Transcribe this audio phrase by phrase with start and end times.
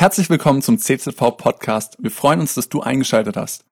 [0.00, 1.96] Herzlich willkommen zum CZV Podcast.
[1.98, 3.64] Wir freuen uns, dass du eingeschaltet hast.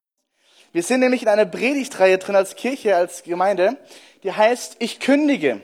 [0.72, 3.76] Wir sind nämlich in einer Predigtreihe drin als Kirche, als Gemeinde,
[4.25, 5.61] die heißt Ich kündige.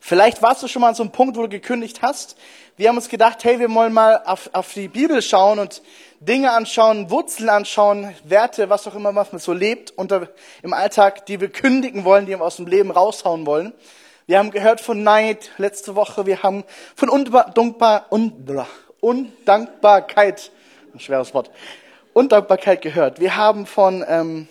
[0.00, 2.38] Vielleicht warst du schon mal an so einem Punkt, wo du gekündigt hast.
[2.78, 5.82] Wir haben uns gedacht, hey, wir wollen mal auf, auf die Bibel schauen und
[6.20, 10.30] Dinge anschauen, Wurzeln anschauen, Werte, was auch immer, man so lebt unter,
[10.62, 13.74] im Alltag, die wir kündigen wollen, die wir aus dem Leben raushauen wollen.
[14.24, 16.64] Wir haben gehört von Neid letzte Woche, wir haben
[16.96, 18.06] von Undankbar,
[19.00, 20.50] Undankbarkeit,
[20.92, 21.50] ein schweres Wort,
[22.12, 23.20] Undankbarkeit gehört.
[23.20, 24.48] Wir haben von ähm,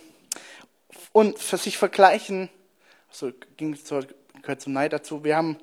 [1.12, 2.50] und für sich vergleichen,
[3.10, 3.90] so ging es
[4.42, 5.24] gehört zum Neid dazu.
[5.24, 5.58] Wir haben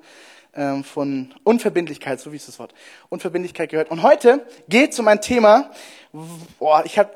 [0.53, 2.73] ähm, von Unverbindlichkeit, so wie ist das Wort,
[3.09, 3.91] Unverbindlichkeit gehört.
[3.91, 5.71] Und heute geht es um ein Thema,
[6.59, 7.09] boah, ich habe,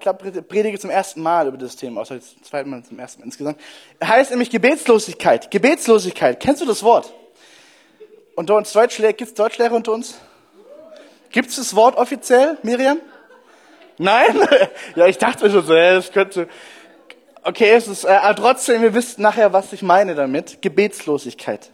[0.43, 3.59] predige zum ersten Mal über das Thema, außer das zweite Mal zum ersten Mal insgesamt.
[4.03, 5.51] Heißt nämlich Gebetslosigkeit.
[5.51, 6.39] Gebetslosigkeit.
[6.39, 7.13] Kennst du das Wort?
[8.35, 10.15] Unter uns Deutschlehrer, gibt es Deutschlehrer unter uns?
[11.31, 12.99] Gibt es das Wort offiziell, Miriam?
[13.97, 14.35] Nein?
[14.95, 16.47] ja, ich dachte schon so, es könnte.
[17.43, 20.61] Okay, es ist, äh, aber trotzdem, wir wissen nachher, was ich meine damit.
[20.61, 21.69] Gebetslosigkeit.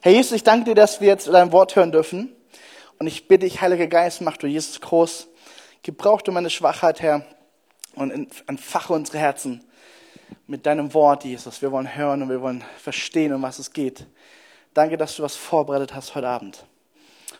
[0.00, 2.34] Herr Jesus, ich danke dir, dass wir jetzt dein Wort hören dürfen.
[2.98, 5.28] Und ich bitte dich, Heiliger Geist, mach du Jesus groß.
[5.82, 7.24] Gebrauch du meine Schwachheit, Herr,
[7.94, 8.10] und
[8.46, 9.64] entfache unsere Herzen
[10.46, 11.60] mit deinem Wort, Jesus.
[11.62, 14.06] Wir wollen hören und wir wollen verstehen, um was es geht.
[14.74, 16.64] Danke, dass du was vorbereitet hast heute Abend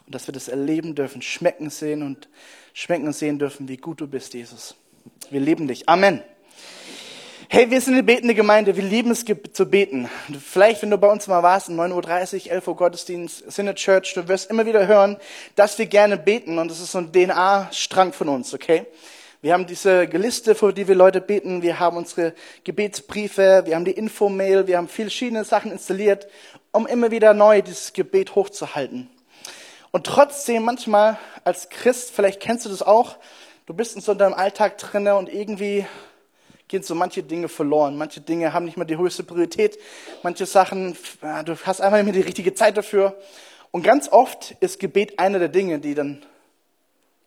[0.09, 2.31] und dass wir das erleben dürfen, schmecken sehen und
[2.73, 4.75] schmecken und sehen dürfen, wie gut du bist, Jesus.
[5.29, 5.87] Wir lieben dich.
[5.87, 6.23] Amen.
[7.51, 10.09] Hey, wir sind eine betende Gemeinde, wir lieben es zu beten.
[10.43, 14.27] Vielleicht, wenn du bei uns mal warst, 9.30 Uhr, 11 Uhr Gottesdienst, Sinne Church, du
[14.29, 15.19] wirst immer wieder hören,
[15.57, 18.87] dass wir gerne beten und das ist so ein DNA-Strang von uns, okay?
[19.43, 22.33] Wir haben diese Liste, für die wir Leute beten, wir haben unsere
[22.65, 26.29] Gebetsbriefe, wir haben die Infomail, wir haben verschiedene Sachen installiert,
[26.73, 29.11] um immer wieder neu dieses Gebet hochzuhalten.
[29.91, 33.17] Und trotzdem manchmal als Christ, vielleicht kennst du das auch,
[33.67, 35.87] du bist in so deinem Alltag drinne und irgendwie
[36.69, 37.97] gehen so manche Dinge verloren.
[37.97, 39.79] Manche Dinge haben nicht mehr die höchste Priorität.
[40.23, 40.97] Manche Sachen,
[41.45, 43.19] du hast einfach nicht mehr die richtige Zeit dafür.
[43.71, 46.25] Und ganz oft ist Gebet einer der Dinge, die dann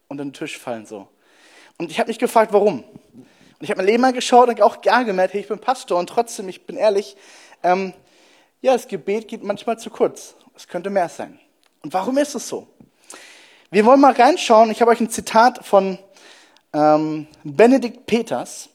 [0.07, 1.07] unter den Tisch fallen so.
[1.77, 2.83] Und ich habe mich gefragt, warum.
[3.13, 5.97] Und ich habe mein Leben mal geschaut und auch gar gemerkt, hey, ich bin Pastor
[5.97, 7.15] und trotzdem, ich bin ehrlich,
[7.63, 7.93] ähm,
[8.61, 10.35] ja, das Gebet geht manchmal zu kurz.
[10.55, 11.39] Es könnte mehr sein.
[11.83, 12.67] Und warum ist es so?
[13.71, 14.69] Wir wollen mal reinschauen.
[14.69, 15.97] Ich habe euch ein Zitat von
[16.73, 18.69] ähm, Benedikt Peters.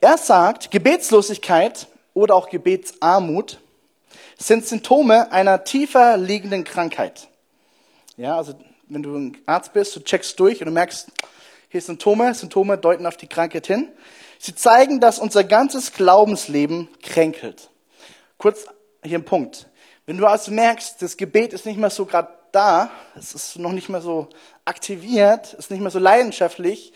[0.00, 3.60] Er sagt, Gebetslosigkeit oder auch Gebetsarmut
[4.36, 7.28] sind Symptome einer tiefer liegenden Krankheit.
[8.16, 8.54] Ja, also
[8.88, 11.08] wenn du ein Arzt bist, du checkst durch und du merkst,
[11.68, 13.88] hier Symptome, Symptome deuten auf die Krankheit hin.
[14.38, 17.70] Sie zeigen, dass unser ganzes Glaubensleben kränkelt.
[18.36, 18.66] Kurz
[19.02, 19.68] hier ein Punkt.
[20.12, 23.72] Wenn du also merkst, das Gebet ist nicht mehr so gerade da, es ist noch
[23.72, 24.28] nicht mehr so
[24.66, 26.92] aktiviert, ist nicht mehr so leidenschaftlich,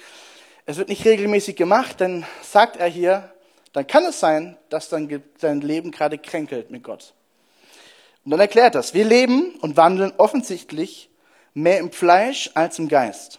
[0.67, 3.33] es wird nicht regelmäßig gemacht, dann sagt er hier,
[3.73, 7.15] dann kann es sein, dass dein, dein Leben gerade kränkelt mit Gott.
[8.27, 11.09] Und dann erklärt das, wir leben und wandeln offensichtlich
[11.55, 13.39] mehr im Fleisch als im Geist.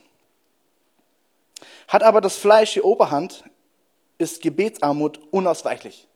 [1.88, 3.44] Hat aber das Fleisch die Oberhand,
[4.18, 6.08] ist Gebetsarmut unausweichlich.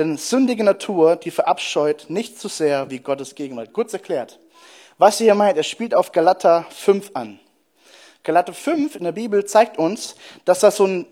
[0.00, 3.74] Denn sündige Natur, die verabscheut nicht so sehr wie Gottes Gegenwart.
[3.74, 4.40] Kurz erklärt.
[4.96, 7.38] Was er hier meint, er spielt auf Galater 5 an.
[8.24, 10.14] Galater 5 in der Bibel zeigt uns,
[10.46, 11.06] dass da so ein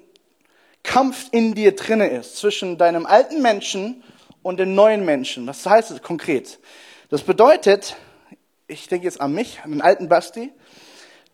[0.82, 4.02] Kampf in dir drinne ist zwischen deinem alten Menschen
[4.42, 5.46] und dem neuen Menschen.
[5.46, 6.58] Was heißt das konkret?
[7.10, 7.94] Das bedeutet,
[8.68, 10.50] ich denke jetzt an mich, an den alten Basti,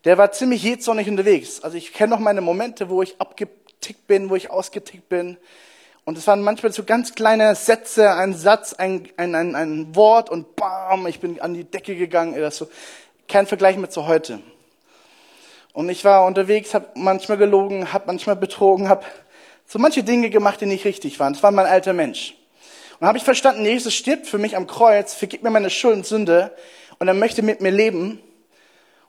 [0.03, 1.61] der war ziemlich jähzornig unterwegs.
[1.61, 5.37] Also ich kenne noch meine Momente, wo ich abgetickt bin, wo ich ausgetickt bin,
[6.05, 10.29] und es waren manchmal so ganz kleine Sätze, ein Satz, ein, ein, ein, ein Wort
[10.29, 12.39] und bam, ich bin an die Decke gegangen.
[12.39, 12.69] Das so,
[13.27, 14.39] kein Vergleich mit zu heute.
[15.73, 19.03] Und ich war unterwegs, habe manchmal gelogen, habe manchmal betrogen, habe
[19.65, 21.33] so manche Dinge gemacht, die nicht richtig waren.
[21.33, 22.35] Das war mein alter Mensch.
[22.99, 26.05] Und habe ich verstanden, Jesus stirbt für mich am Kreuz, vergibt mir meine Schuld und
[26.05, 26.55] Sünde
[26.99, 28.21] und er möchte mit mir leben.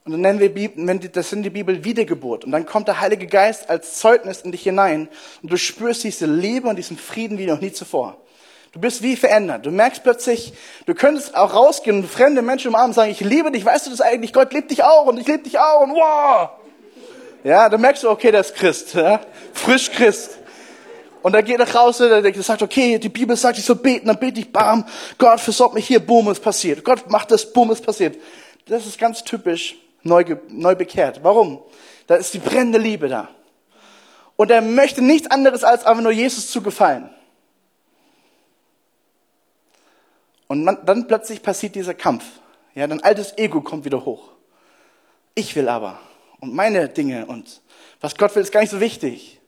[0.07, 2.45] Und dann nennen wir das in die Bibel Wiedergeburt.
[2.45, 5.09] Und dann kommt der Heilige Geist als Zeugnis in dich hinein
[5.43, 8.17] und du spürst diese Liebe und diesen Frieden wie noch nie zuvor.
[8.71, 9.67] Du bist wie verändert.
[9.67, 10.53] Du merkst plötzlich,
[10.85, 13.91] du könntest auch rausgehen und fremde Menschen umarmen und sagen, ich liebe dich, weißt du
[13.91, 14.33] das eigentlich?
[14.33, 16.51] Gott liebt dich auch und ich liebe dich auch und wow!
[17.43, 19.21] Ja, dann merkst du, okay, der ist Christ, ja?
[19.55, 20.39] frisch Christ.
[21.23, 24.07] Und dann geht er raus und er sagt, okay, die Bibel sagt, ich soll beten,
[24.07, 24.85] dann bete ich, bam,
[25.19, 26.85] Gott versorgt mich hier, boom, es passiert.
[26.85, 28.17] Gott macht das, boom, es passiert.
[28.69, 29.77] Das ist ganz typisch
[30.07, 31.23] neu, neu bekehrt.
[31.23, 31.63] Warum?
[32.07, 33.29] Da ist die brennende Liebe da.
[34.37, 37.11] Und er möchte nichts anderes als einfach nur Jesus zu gefallen.
[40.49, 42.25] Und man, dann plötzlich passiert dieser Kampf.
[42.75, 44.31] Ja, dein altes Ego kommt wieder hoch.
[45.35, 45.99] Ich will aber.
[46.41, 47.63] Und meine Dinge und
[48.01, 49.41] was Gott will, ist gar nicht so wichtig.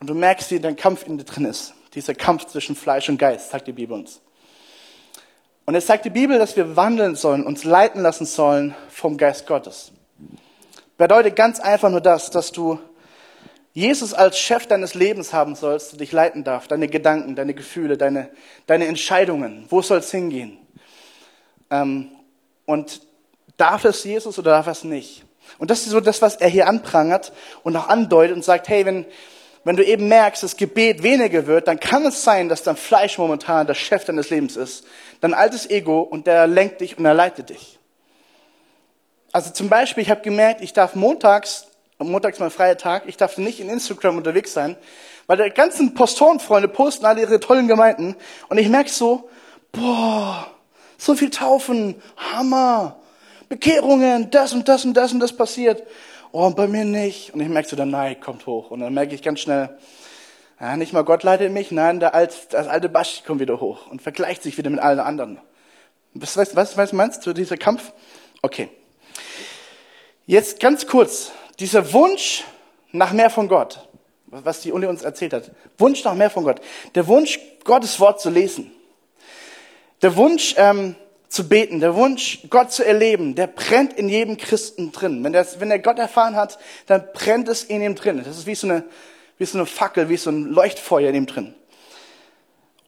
[0.00, 1.74] Und du merkst, wie dein Kampf in dir drin ist.
[1.94, 4.20] Dieser Kampf zwischen Fleisch und Geist, sagt die Bibel uns.
[5.66, 9.48] Und es sagt die Bibel, dass wir wandeln sollen, uns leiten lassen sollen vom Geist
[9.48, 9.90] Gottes.
[10.96, 12.78] Bedeutet ganz einfach nur das, dass du
[13.72, 17.98] Jesus als Chef deines Lebens haben sollst, der dich leiten darf, deine Gedanken, deine Gefühle,
[17.98, 18.30] deine,
[18.66, 19.66] deine Entscheidungen.
[19.68, 20.56] Wo soll es hingehen?
[21.70, 22.10] Ähm,
[22.64, 23.02] und
[23.56, 25.24] darf es Jesus oder darf es nicht?
[25.58, 27.32] Und das ist so das, was er hier anprangert
[27.64, 29.04] und auch andeutet und sagt, hey, wenn,
[29.66, 33.18] wenn du eben merkst, dass Gebet weniger wird, dann kann es sein, dass dein Fleisch
[33.18, 34.86] momentan der Chef deines Lebens ist.
[35.20, 37.80] Dein altes Ego und der lenkt dich und er leitet dich.
[39.32, 41.66] Also zum Beispiel, ich habe gemerkt, ich darf montags,
[41.98, 44.76] montags mein freier Tag, ich darf nicht in Instagram unterwegs sein,
[45.26, 48.14] weil die ganzen Pastorenfreunde posten alle ihre tollen Gemeinden
[48.48, 49.28] und ich merke so,
[49.72, 50.46] boah,
[50.96, 53.00] so viel Taufen, Hammer,
[53.48, 55.82] Bekehrungen, das und das und das und das passiert
[56.32, 57.34] oh, bei mir nicht.
[57.34, 58.70] Und ich merke so, der Neid kommt hoch.
[58.70, 59.76] Und dann merke ich ganz schnell,
[60.60, 63.86] ja, nicht mal Gott leitet mich, nein, der alte, das alte Basch kommt wieder hoch
[63.88, 65.38] und vergleicht sich wieder mit allen anderen.
[66.14, 67.92] Was, was, was, was meinst du, dieser Kampf?
[68.40, 68.70] Okay.
[70.24, 72.44] Jetzt ganz kurz, dieser Wunsch
[72.90, 73.86] nach mehr von Gott,
[74.26, 75.50] was die Uni uns erzählt hat.
[75.78, 76.60] Wunsch nach mehr von Gott.
[76.94, 78.72] Der Wunsch, Gottes Wort zu lesen.
[80.02, 80.96] Der Wunsch, ähm,
[81.28, 85.22] zu beten, der Wunsch, Gott zu erleben, der brennt in jedem Christen drin.
[85.24, 88.22] Wenn, der, wenn er Gott erfahren hat, dann brennt es in ihm drin.
[88.24, 88.84] Das ist wie so eine,
[89.38, 91.54] wie so eine Fackel, wie so ein Leuchtfeuer in ihm drin.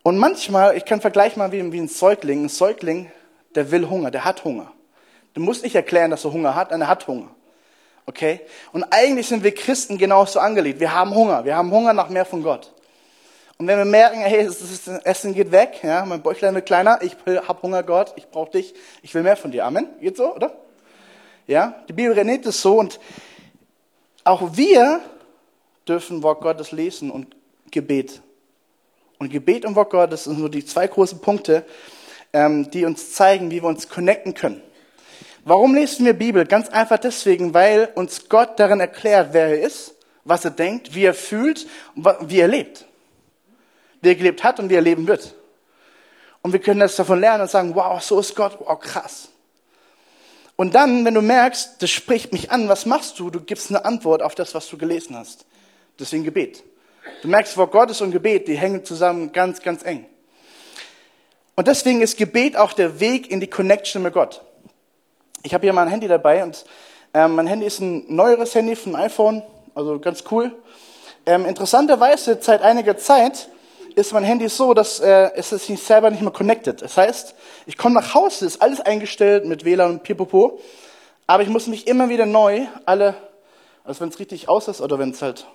[0.02, 2.44] Und manchmal, ich kann vergleichen mal wie, wie ein Säugling.
[2.44, 3.11] Ein Säugling,
[3.55, 4.73] der will Hunger, der hat Hunger.
[5.35, 7.29] Du musst nicht erklären, dass er Hunger hat, er hat Hunger.
[8.06, 8.40] Okay?
[8.73, 10.81] Und eigentlich sind wir Christen genauso angelegt.
[10.81, 11.44] Wir haben Hunger.
[11.44, 12.73] Wir haben Hunger nach mehr von Gott.
[13.60, 17.16] Und wenn wir merken, hey, das Essen geht weg, ja, mein Bäuchlein wird kleiner, ich
[17.26, 18.72] hab Hunger, Gott, ich brauche dich,
[19.02, 19.64] ich will mehr von dir.
[19.64, 19.88] Amen?
[20.00, 20.56] Geht so, oder?
[21.49, 23.00] Ja, die Bibel rennt es so und
[24.22, 25.00] auch wir
[25.88, 27.34] dürfen Wort Gottes lesen und
[27.72, 28.20] Gebet.
[29.19, 31.64] Und Gebet und Wort Gottes sind nur die zwei großen Punkte,
[32.32, 34.62] ähm, die uns zeigen, wie wir uns connecten können.
[35.44, 36.46] Warum lesen wir Bibel?
[36.46, 41.06] Ganz einfach deswegen, weil uns Gott darin erklärt, wer er ist, was er denkt, wie
[41.06, 41.66] er fühlt
[41.96, 42.88] und wie er lebt
[44.00, 45.34] wie er gelebt hat und wie er leben wird.
[46.42, 49.28] Und wir können das davon lernen und sagen, wow, so ist Gott, wow, krass.
[50.56, 53.30] Und dann, wenn du merkst, das spricht mich an, was machst du?
[53.30, 55.46] Du gibst eine Antwort auf das, was du gelesen hast.
[55.98, 56.64] Deswegen Gebet.
[57.22, 60.06] Du merkst, vor Gottes und Gebet, die hängen zusammen ganz, ganz eng.
[61.54, 64.42] Und deswegen ist Gebet auch der Weg in die Connection mit Gott.
[65.42, 66.64] Ich habe hier mein Handy dabei und
[67.14, 69.42] ähm, mein Handy ist ein neueres Handy von iPhone,
[69.74, 70.52] also ganz cool.
[71.26, 73.48] Ähm, interessanterweise, seit einiger Zeit
[73.98, 76.80] ist mein Handy so, dass äh, es sich selber nicht mehr connected.
[76.82, 77.34] Das heißt,
[77.66, 80.60] ich komme nach Hause, ist alles eingestellt mit WLAN und Pipopo,
[81.26, 83.14] aber ich muss mich immer wieder neu alle,
[83.84, 85.46] also wenn es richtig aus ist oder wenn es halt,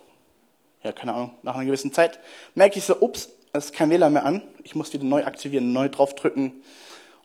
[0.83, 2.19] ja keine Ahnung, nach einer gewissen Zeit,
[2.53, 5.71] merke ich so, ups, es ist kein WLAN mehr an, ich muss wieder neu aktivieren,
[5.71, 6.61] neu draufdrücken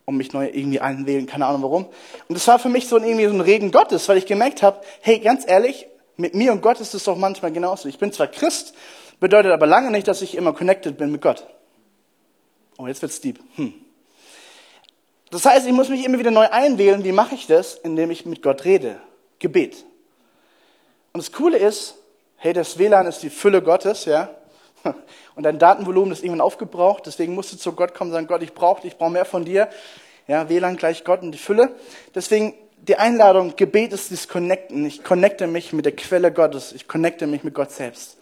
[0.04, 1.86] und mich neu irgendwie einwählen, keine Ahnung warum.
[2.28, 4.62] Und das war für mich so ein, irgendwie so ein Reden Gottes, weil ich gemerkt
[4.62, 7.88] habe, hey, ganz ehrlich, mit mir und Gott ist es doch manchmal genauso.
[7.88, 8.74] Ich bin zwar Christ,
[9.20, 11.46] Bedeutet aber lange nicht, dass ich immer connected bin mit Gott.
[12.78, 13.40] Oh, jetzt wird's deep.
[13.56, 13.74] Hm.
[15.30, 17.04] Das heißt, ich muss mich immer wieder neu einwählen.
[17.04, 17.74] Wie mache ich das?
[17.74, 19.00] Indem ich mit Gott rede.
[19.38, 19.84] Gebet.
[21.12, 21.96] Und das Coole ist,
[22.36, 24.30] hey, das WLAN ist die Fülle Gottes, ja.
[25.34, 27.06] Und dein Datenvolumen ist irgendwann aufgebraucht.
[27.06, 29.24] Deswegen musst du zu Gott kommen und sagen, Gott, ich brauche dich, ich brauche mehr
[29.24, 29.68] von dir.
[30.26, 31.74] Ja, WLAN gleich Gott und die Fülle.
[32.14, 34.86] Deswegen die Einladung, Gebet ist das Connecten.
[34.86, 36.72] Ich connecte mich mit der Quelle Gottes.
[36.72, 38.18] Ich connecte mich mit Gott selbst.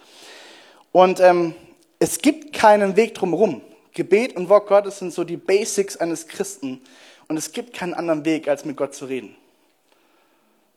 [0.96, 1.54] Und ähm,
[1.98, 3.60] es gibt keinen Weg drumherum.
[3.92, 6.80] Gebet und Wort Gottes sind so die Basics eines Christen.
[7.28, 9.36] Und es gibt keinen anderen Weg, als mit Gott zu reden.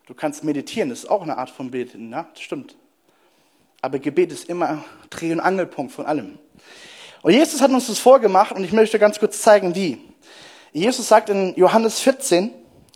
[0.07, 2.75] Du kannst meditieren, das ist auch eine Art von Beten, ja, das stimmt.
[3.79, 6.37] Aber Gebet ist immer Dreh- und Angelpunkt von allem.
[7.21, 10.01] Und Jesus hat uns das vorgemacht und ich möchte ganz kurz zeigen, wie.
[10.73, 12.51] Jesus sagt in Johannes 14,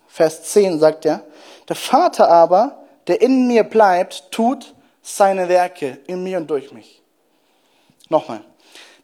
[0.09, 1.25] Vers 10, sagt er,
[1.69, 6.99] der Vater aber, der in mir bleibt, tut seine Werke in mir und durch mich.
[8.13, 8.41] Nochmal.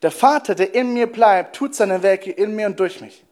[0.03, 3.23] Der Vater, der in mir bleibt, tut seine Werke in mir und durch mich.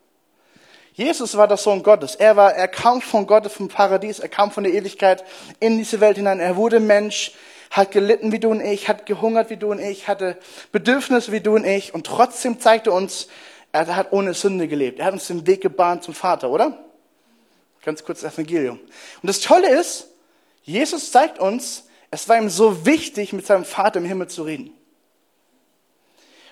[0.93, 2.15] Jesus war der Sohn Gottes.
[2.15, 5.23] Er war, er kam von Gott, vom Paradies, er kam von der Ewigkeit
[5.59, 6.39] in diese Welt hinein.
[6.39, 7.33] Er wurde Mensch,
[7.69, 10.39] hat gelitten wie du und ich, hat gehungert wie du und ich, hatte
[10.71, 13.27] Bedürfnisse wie du und ich und trotzdem zeigte uns,
[13.71, 14.97] er hat ohne Sünde gelebt.
[14.97, 16.75] Er hat uns den Weg gebahnt zum Vater, oder?
[17.85, 18.79] Ganz kurz Evangelium.
[19.21, 20.07] Und das Tolle ist,
[20.63, 24.73] Jesus zeigt uns, es war ihm so wichtig, mit seinem Vater im Himmel zu reden.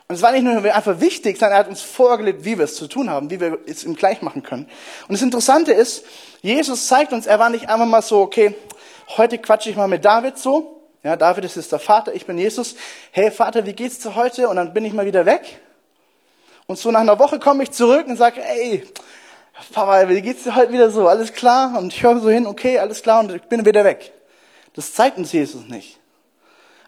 [0.07, 2.75] Und es war nicht nur einfach wichtig, sondern er hat uns vorgelebt, wie wir es
[2.75, 4.69] zu tun haben, wie wir es ihm gleich machen können.
[5.07, 6.05] Und das Interessante ist,
[6.41, 8.53] Jesus zeigt uns, er war nicht einfach mal so, okay,
[9.17, 10.83] heute quatsche ich mal mit David so.
[11.03, 12.75] Ja, David ist jetzt der Vater, ich bin Jesus.
[13.11, 14.47] Hey Vater, wie geht's dir heute?
[14.47, 15.59] Und dann bin ich mal wieder weg.
[16.67, 18.83] Und so nach einer Woche komme ich zurück und sage, ey,
[19.71, 21.07] Papa, wie geht's dir heute wieder so?
[21.07, 21.77] Alles klar?
[21.77, 24.11] Und ich höre so hin, okay, alles klar, und ich bin wieder weg.
[24.73, 25.99] Das zeigt uns Jesus nicht.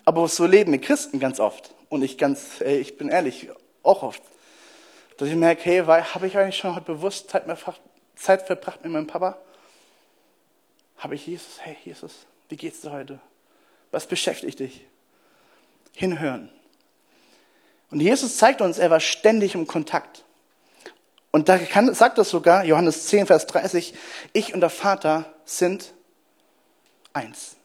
[0.05, 1.71] Aber so leben wir Christen ganz oft.
[1.89, 3.49] Und ich ganz, ey, ich bin ehrlich,
[3.83, 4.21] auch oft.
[5.17, 7.45] Dass ich merke, hey, habe ich eigentlich schon heute bewusst Zeit,
[8.15, 9.37] Zeit verbracht mit meinem Papa?
[10.97, 12.11] Habe ich Jesus, hey Jesus,
[12.49, 13.19] wie geht's dir heute?
[13.91, 14.85] Was beschäftigt dich?
[15.93, 16.49] Hinhören.
[17.89, 20.23] Und Jesus zeigt uns, er war ständig im Kontakt.
[21.31, 23.93] Und da kann, sagt das sogar, Johannes 10, Vers 30,
[24.33, 25.93] ich und der Vater sind
[27.13, 27.55] eins.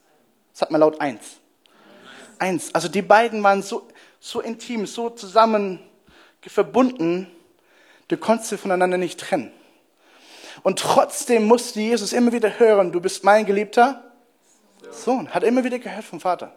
[0.52, 1.40] Sag mal laut eins.
[2.38, 2.74] Eins.
[2.74, 3.88] Also die beiden waren so,
[4.24, 5.80] so intim, so zusammen
[6.42, 7.26] verbunden,
[8.06, 9.52] du konntest sie voneinander nicht trennen.
[10.62, 14.12] Und trotzdem musste Jesus immer wieder hören, du bist mein geliebter
[14.92, 15.28] Sohn.
[15.34, 16.54] Hat er immer wieder gehört vom Vater.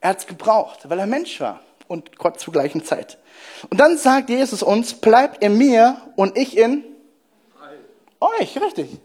[0.00, 3.18] Er hat es gebraucht, weil er Mensch war und Gott zur gleichen Zeit.
[3.70, 6.84] Und dann sagt Jesus uns, bleibt in mir und ich in
[8.20, 8.98] euch, richtig.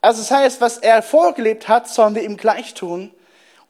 [0.00, 3.10] Also das heißt, was er vorgelebt hat, sollen wir ihm gleich tun.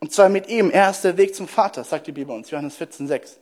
[0.00, 0.71] Und zwar mit ihm.
[0.71, 3.38] Er ist der Weg zum Vater, sagt die Bibel uns, Johannes 14, 6.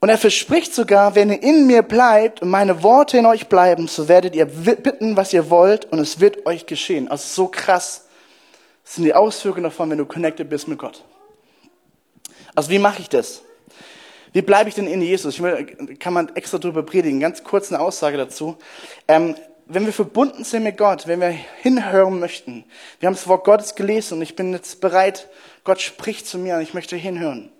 [0.00, 3.88] Und er verspricht sogar, wenn ihr in mir bleibt und meine Worte in euch bleiben,
[3.88, 7.08] so werdet ihr bitten, was ihr wollt und es wird euch geschehen.
[7.08, 8.06] Also so krass
[8.84, 11.04] sind die Auswirkungen davon, wenn du connected bist mit Gott.
[12.54, 13.42] Also wie mache ich das?
[14.32, 15.34] Wie bleibe ich denn in Jesus?
[15.34, 15.66] Ich will,
[15.98, 17.18] kann man extra drüber predigen.
[17.18, 18.56] Ganz kurz eine Aussage dazu.
[19.08, 19.34] Ähm,
[19.68, 22.64] wenn wir verbunden sind mit Gott, wenn wir hinhören möchten,
[23.00, 25.28] wir haben das Wort Gottes gelesen und ich bin jetzt bereit,
[25.64, 27.52] Gott spricht zu mir und ich möchte hinhören,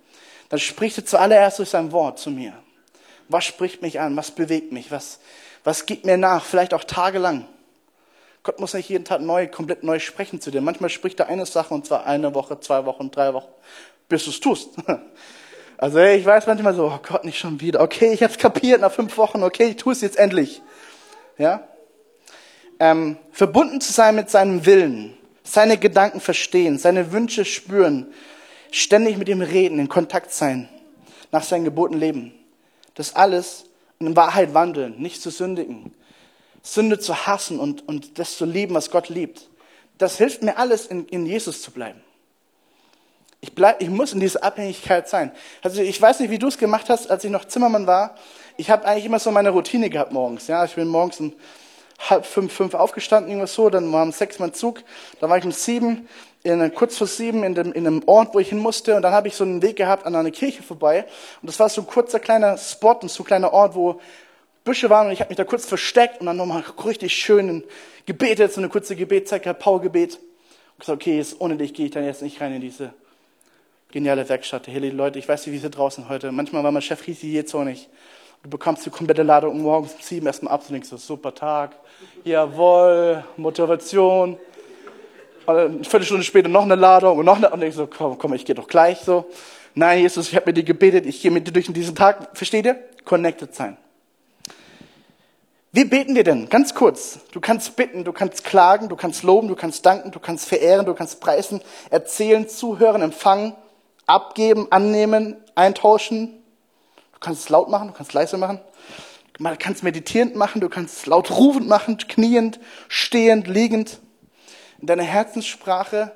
[0.49, 2.55] dann spricht er zuallererst durch sein Wort zu mir.
[3.29, 4.17] Was spricht mich an?
[4.17, 4.91] Was bewegt mich?
[4.91, 5.21] Was,
[5.63, 6.45] was gibt mir nach?
[6.45, 7.47] Vielleicht auch tagelang.
[8.43, 10.63] Gott muss nicht jeden Tag neu, komplett neu sprechen zu dir.
[10.63, 13.49] Manchmal spricht er eine Sache und zwar eine Woche, zwei Wochen, drei Wochen
[14.09, 14.71] bis du es tust.
[15.81, 17.81] Also ich weiß manchmal so, oh Gott, nicht schon wieder.
[17.81, 19.45] Okay, ich habe es kapiert nach fünf Wochen.
[19.45, 20.61] Okay, ich tue es jetzt endlich.
[21.37, 21.68] Ja,
[22.81, 28.07] ähm, verbunden zu sein mit seinem Willen, seine Gedanken verstehen, seine Wünsche spüren,
[28.71, 30.69] ständig mit ihm reden, in Kontakt sein,
[31.33, 32.33] nach seinen Geboten leben.
[32.95, 33.65] Das alles
[33.99, 35.93] in Wahrheit wandeln, nicht zu sündigen,
[36.63, 39.49] Sünde zu hassen und, und das zu lieben, was Gott liebt.
[39.97, 42.01] Das hilft mir alles, in, in Jesus zu bleiben.
[43.41, 45.31] Ich, bleib, ich muss in dieser Abhängigkeit sein.
[45.63, 48.17] Also ich weiß nicht, wie du es gemacht hast, als ich noch Zimmermann war.
[48.57, 50.49] Ich habe eigentlich immer so meine Routine gehabt morgens.
[50.49, 51.33] Ja, ich bin morgens um
[51.99, 53.71] halb fünf, fünf aufgestanden, irgendwas so.
[53.71, 54.83] Dann war um sechs mein Zug.
[55.21, 56.09] Dann war ich um sieben,
[56.43, 58.97] in, kurz vor sieben in, dem, in einem Ort, wo ich hin musste.
[58.97, 61.07] Und dann habe ich so einen Weg gehabt an einer Kirche vorbei.
[61.43, 64.01] Und das war so ein kurzer kleiner Spot und so ein kleiner Ort, wo
[64.65, 65.09] Büsche waren.
[65.09, 67.65] Und ich habe mich da kurz versteckt und dann nochmal richtig schön
[68.07, 70.15] gebetet, so eine kurze Gebetszeit gehabt, Powergebet.
[70.15, 72.93] Und gesagt, okay, jetzt, ohne dich gehe ich dann jetzt nicht rein in diese
[73.91, 74.69] geniale Werkstatt.
[74.69, 76.31] Hey, Leute, ich weiß nicht, wie es hier draußen heute.
[76.31, 77.89] Manchmal war mein Chef riesig, jetzt auch nicht.
[78.49, 81.73] Du bekommst die komplette Ladung morgens um sieben erstmal ab und denkst super Tag,
[82.25, 84.39] jawohl, Motivation.
[85.45, 88.33] Und eine Viertelstunde später noch eine Ladung und noch eine, und denkst so, komm, komm,
[88.33, 89.27] ich gehe doch gleich so.
[89.75, 92.31] Nein, Jesus, ich habe mit dir gebetet, ich gehe mit dir durch diesen Tag.
[92.33, 92.83] Versteht ihr?
[93.05, 93.77] Connected sein.
[95.73, 96.49] Wie beten wir denn?
[96.49, 97.21] Ganz kurz.
[97.33, 100.87] Du kannst bitten, du kannst klagen, du kannst loben, du kannst danken, du kannst verehren,
[100.87, 103.53] du kannst preisen, erzählen, zuhören, empfangen,
[104.07, 106.38] abgeben, annehmen, eintauschen,
[107.19, 108.61] Du kannst es laut machen, du kannst es leise machen.
[109.39, 113.99] Du kannst meditierend machen, du kannst es laut rufend machen, kniend, stehend, liegend.
[114.81, 116.13] In deiner Herzenssprache,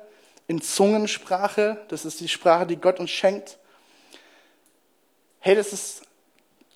[0.47, 3.57] in Zungensprache, das ist die Sprache, die Gott uns schenkt.
[5.39, 6.03] Hey, das ist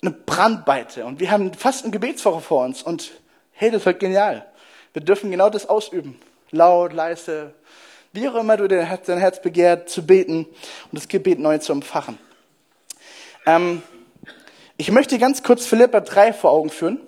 [0.02, 3.12] eine Brandweite und wir haben fast eine Gebetswoche vor uns und
[3.52, 4.46] hey, das wird genial.
[4.92, 6.20] Wir dürfen genau das ausüben.
[6.50, 7.54] Laut, leise,
[8.12, 12.18] wie auch immer du dein Herz begehrt, zu beten und das Gebet neu zu empfachen.
[13.46, 13.82] Ähm,
[14.78, 17.00] ich möchte ganz kurz Philippa 3 vor Augen führen.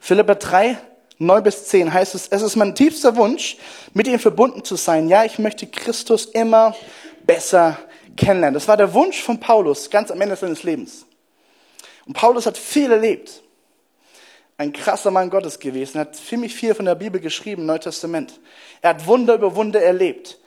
[0.00, 0.78] Philippa 3,
[1.18, 3.56] 9 bis 10 heißt es, es ist mein tiefster Wunsch,
[3.94, 5.08] mit ihm verbunden zu sein.
[5.08, 6.76] Ja, ich möchte Christus immer
[7.24, 7.78] besser
[8.16, 8.54] kennenlernen.
[8.54, 11.06] Das war der Wunsch von Paulus ganz am Ende seines Lebens.
[12.06, 13.42] Und Paulus hat viel erlebt.
[14.58, 18.40] Ein krasser Mann Gottes gewesen, hat ziemlich viel von der Bibel geschrieben, im Neuen Testament.
[18.82, 20.39] Er hat Wunder über Wunder erlebt.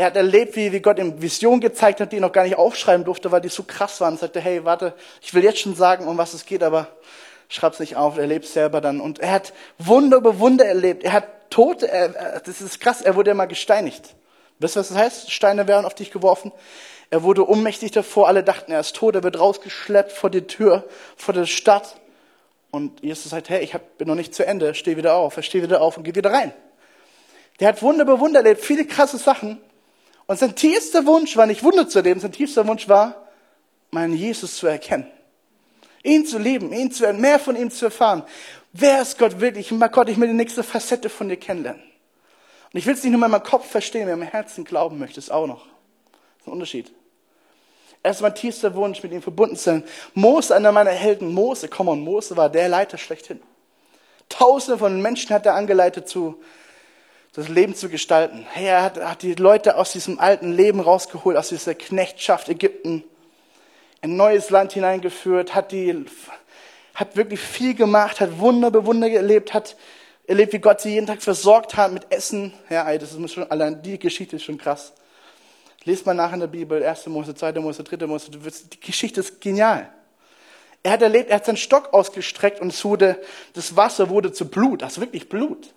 [0.00, 2.56] Er hat erlebt, wie, wie Gott ihm Visionen gezeigt hat, die er noch gar nicht
[2.56, 4.14] aufschreiben durfte, weil die so krass waren.
[4.14, 6.86] Er sagte, hey, warte, ich will jetzt schon sagen, um was es geht, aber
[7.50, 8.98] schreib's nicht auf, er lebt selber dann.
[8.98, 11.04] Und er hat Wunder über Wunder erlebt.
[11.04, 14.14] Er hat Tote, er, das ist krass, er wurde ja mal gesteinigt.
[14.58, 15.30] Wisst ihr, was das heißt?
[15.32, 16.50] Steine werden auf dich geworfen.
[17.10, 18.26] Er wurde ohnmächtig davor.
[18.26, 19.14] Alle dachten, er ist tot.
[19.16, 21.96] Er wird rausgeschleppt vor die Tür, vor der Stadt.
[22.70, 24.74] Und Jesus sagt, hey, ich hab, bin noch nicht zu Ende.
[24.74, 25.36] Steh wieder auf.
[25.36, 26.54] Er steht wieder auf und geht wieder rein.
[27.58, 29.60] Der hat Wunder über Wunder erlebt, viele krasse Sachen.
[30.30, 33.26] Und sein tiefster Wunsch war nicht Wunder zu erleben, sein tiefster Wunsch war,
[33.90, 35.10] meinen Jesus zu erkennen.
[36.04, 38.22] Ihn zu lieben, ihn zu, mehr von ihm zu erfahren.
[38.72, 39.72] Wer ist Gott wirklich?
[39.72, 41.82] Mag Gott, ich will die nächste Facette von dir kennenlernen.
[42.72, 45.00] Und ich will es nicht nur in meinem Kopf verstehen, wenn ich im Herzen glauben
[45.00, 45.66] möchte, ist auch noch.
[45.66, 46.92] Das ist ein Unterschied.
[48.04, 49.84] Er ist mein tiefster Wunsch, mit ihm verbunden zu sein.
[50.14, 53.42] Mose, einer meiner Helden, Mose, komm on, Mose war der Leiter schlechthin.
[54.28, 56.40] Tausende von Menschen hat er angeleitet, zu,
[57.32, 58.46] das Leben zu gestalten.
[58.50, 63.04] Hey, er hat, hat die Leute aus diesem alten Leben rausgeholt, aus dieser Knechtschaft Ägypten,
[64.02, 66.04] ein neues Land hineingeführt, hat die,
[66.94, 69.76] hat wirklich viel gemacht, hat Wunder, Bewunder erlebt, hat
[70.26, 72.52] erlebt, wie Gott sie jeden Tag versorgt hat mit Essen.
[72.68, 74.92] Ja, das ist schon, allein die Geschichte ist schon krass.
[75.84, 77.06] Lest mal nach in der Bibel, 1.
[77.06, 77.52] Mose, 2.
[77.54, 78.06] Mose, 3.
[78.06, 79.90] Mose, die Geschichte ist genial.
[80.82, 83.20] Er hat erlebt, er hat seinen Stock ausgestreckt und es wurde,
[83.52, 85.72] das Wasser wurde zu Blut, also wirklich Blut.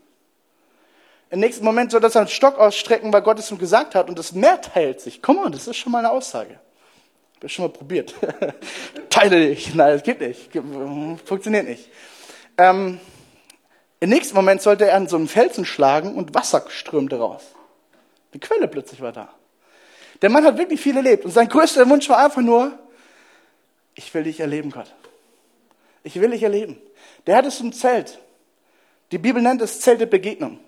[1.34, 4.20] Im nächsten Moment soll er seinen Stock ausstrecken, weil Gott es ihm gesagt hat und
[4.20, 5.20] das Meer teilt sich.
[5.20, 6.60] Komm on, das ist schon mal eine Aussage.
[7.38, 8.14] Hab ich schon mal probiert.
[9.10, 9.74] Teile dich.
[9.74, 10.52] Nein, das geht nicht.
[11.26, 11.90] Funktioniert nicht.
[12.56, 13.00] Ähm,
[14.00, 17.42] Im nächsten Moment sollte er an so einen Felsen schlagen und Wasser strömte raus.
[18.36, 19.34] Die Quelle plötzlich war da.
[20.22, 22.78] Der Mann hat wirklich viel erlebt und sein größter Wunsch war einfach nur,
[23.96, 24.94] ich will dich erleben, Gott.
[26.04, 26.80] Ich will dich erleben.
[27.26, 28.20] Der hat es im Zelt.
[29.12, 30.60] Die Bibel nennt es Zelt der Begegnung.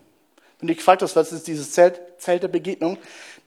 [0.60, 2.98] Wenn du gefragt hast, was ist dieses Zelt, Zelt der Begegnung,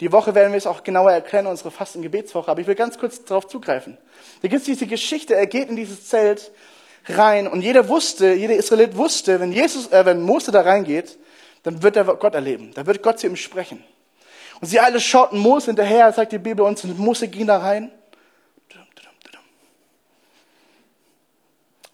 [0.01, 2.99] die Woche werden wir es auch genauer erklären, unsere Fasten- Gebetswoche, aber ich will ganz
[2.99, 3.97] kurz darauf zugreifen.
[4.43, 6.53] Da gibt es diese Geschichte, er geht in dieses Zelt
[7.07, 11.19] rein und jeder wusste, jeder Israelit wusste, wenn Jesus, äh, wenn Mose da reingeht,
[11.63, 13.83] dann wird er Gott erleben, da wird Gott zu ihm sprechen.
[14.61, 17.91] Und sie alle schauten Mose hinterher, sagt die Bibel uns, und Mose ging da rein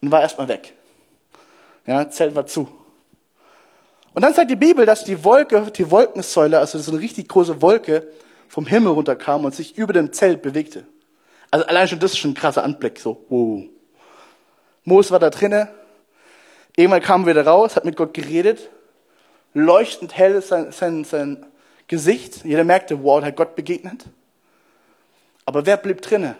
[0.00, 0.74] und war erstmal weg.
[1.86, 2.68] Ja, Zelt war zu.
[4.14, 7.60] Und dann sagt die Bibel, dass die Wolke, die Wolkensäule, also so eine richtig große
[7.60, 8.08] Wolke,
[8.48, 10.86] vom Himmel runterkam und sich über dem Zelt bewegte.
[11.50, 13.64] Also allein schon das ist schon ein krasser Anblick, so, wow.
[14.84, 15.68] Mose war da drinnen,
[16.76, 18.70] irgendwann kam er wieder raus, hat mit Gott geredet,
[19.54, 21.46] leuchtend hell ist sein, sein, sein
[21.88, 24.04] Gesicht, jeder merkte, wow, hat Gott begegnet.
[25.44, 26.36] Aber wer blieb drinnen?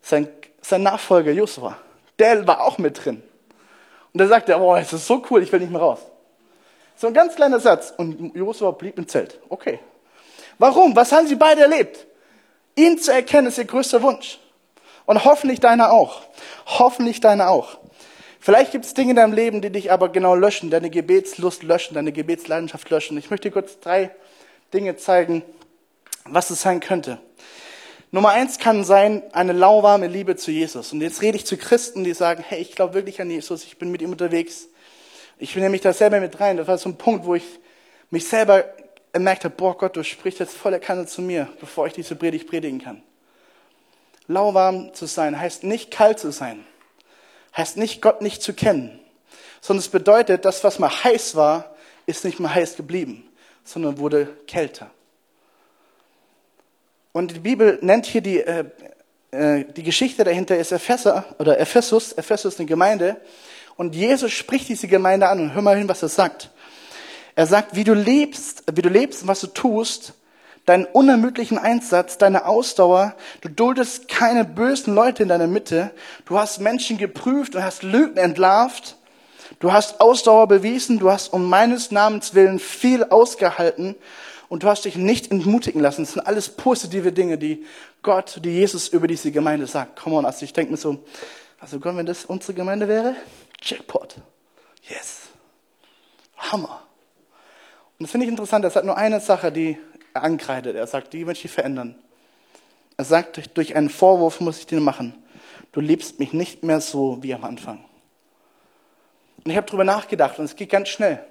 [0.00, 0.28] Sein,
[0.60, 1.76] sein Nachfolger Josua,
[2.18, 3.22] der war auch mit drin.
[4.12, 6.00] Und da sagt er, boah, es ist so cool, ich will nicht mehr raus.
[6.96, 7.92] So ein ganz kleiner Satz.
[7.96, 9.40] Und Josua blieb im Zelt.
[9.48, 9.80] Okay.
[10.58, 10.94] Warum?
[10.94, 12.06] Was haben sie beide erlebt?
[12.76, 14.38] Ihn zu erkennen ist ihr größter Wunsch.
[15.06, 16.22] Und hoffentlich deiner auch.
[16.66, 17.78] Hoffentlich deiner auch.
[18.38, 21.94] Vielleicht gibt es Dinge in deinem Leben, die dich aber genau löschen, deine Gebetslust löschen,
[21.94, 23.16] deine Gebetsleidenschaft löschen.
[23.16, 24.10] Ich möchte kurz drei
[24.74, 25.42] Dinge zeigen,
[26.24, 27.18] was es sein könnte.
[28.14, 30.92] Nummer eins kann sein, eine lauwarme Liebe zu Jesus.
[30.92, 33.78] Und jetzt rede ich zu Christen, die sagen, hey, ich glaube wirklich an Jesus, ich
[33.78, 34.68] bin mit ihm unterwegs.
[35.38, 36.58] Ich nehme mich da selber mit rein.
[36.58, 37.44] Das war so ein Punkt, wo ich
[38.10, 38.66] mich selber
[39.14, 42.50] gemerkt habe, boah Gott, du sprichst jetzt voller Kanne zu mir, bevor ich diese Predigt
[42.50, 43.02] predigen kann.
[44.28, 46.66] Lauwarm zu sein heißt nicht kalt zu sein.
[47.56, 49.00] Heißt nicht Gott nicht zu kennen.
[49.62, 53.26] Sondern es bedeutet, das, was mal heiß war, ist nicht mehr heiß geblieben,
[53.64, 54.90] sondern wurde kälter.
[57.12, 58.64] Und die Bibel nennt hier die, äh,
[59.32, 63.20] äh, die Geschichte dahinter ist Epheser oder Ephesus, Ephesus eine Gemeinde.
[63.76, 66.50] Und Jesus spricht diese Gemeinde an und hör mal hin, was er sagt.
[67.34, 70.14] Er sagt, wie du lebst, wie du lebst und was du tust,
[70.64, 75.90] deinen unermüdlichen Einsatz, deine Ausdauer, du duldest keine bösen Leute in deiner Mitte,
[76.24, 78.96] du hast Menschen geprüft und hast Lügen entlarvt,
[79.60, 83.96] du hast Ausdauer bewiesen, du hast um meines Namens willen viel ausgehalten
[84.52, 86.02] und du hast dich nicht entmutigen lassen.
[86.02, 87.64] Das sind alles positive Dinge, die
[88.02, 89.98] Gott, die Jesus über diese Gemeinde sagt.
[89.98, 91.02] Come on, also ich denke mir so,
[91.58, 93.16] also Gott, wenn das unsere Gemeinde wäre,
[93.62, 94.16] Jackpot.
[94.90, 95.30] Yes.
[96.36, 96.82] Hammer.
[97.98, 99.78] Und das finde ich interessant, er sagt nur eine Sache, die
[100.12, 100.76] er ankreidet.
[100.76, 101.94] Er sagt, die möchte ich verändern.
[102.98, 105.14] Er sagt, durch einen Vorwurf muss ich dir machen.
[105.72, 107.82] Du liebst mich nicht mehr so wie am Anfang.
[109.42, 111.24] Und ich habe darüber nachgedacht und es geht ganz schnell.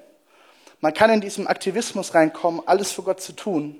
[0.81, 3.79] Man kann in diesem Aktivismus reinkommen, alles für Gott zu tun.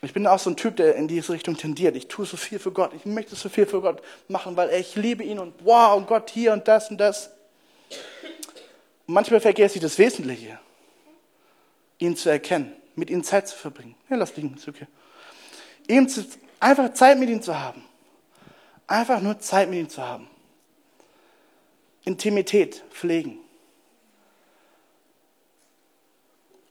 [0.00, 1.96] Ich bin auch so ein Typ, der in diese Richtung tendiert.
[1.96, 2.92] Ich tue so viel für Gott.
[2.94, 6.30] Ich möchte so viel für Gott machen, weil ich liebe ihn und wow, und Gott
[6.30, 7.30] hier und das und das.
[9.06, 10.58] Und manchmal vergesse ich das Wesentliche,
[11.98, 13.96] ihn zu erkennen, mit ihm Zeit zu verbringen.
[14.08, 14.86] Ja, lass liegen, ist okay.
[15.88, 16.24] Ihm zu,
[16.60, 17.84] einfach Zeit mit ihm zu haben.
[18.86, 20.28] Einfach nur Zeit mit ihm zu haben.
[22.04, 23.40] Intimität pflegen.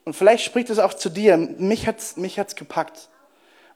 [0.07, 1.35] Und vielleicht spricht es auch zu dir.
[1.35, 3.09] Mich hat's, mich hat's gepackt.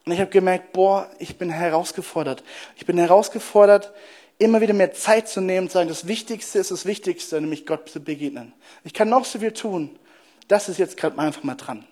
[0.06, 2.41] Und ich habe gemerkt, boah, ich bin herausgefordert.
[2.78, 3.91] Ich bin herausgefordert,
[4.38, 7.65] immer wieder mehr Zeit zu nehmen und zu sagen, das Wichtigste ist das Wichtigste, nämlich
[7.65, 8.54] Gott zu begegnen.
[8.86, 10.00] Ich kann noch so viel tun.
[10.48, 11.84] Das ist jetzt gerade einfach mal dran.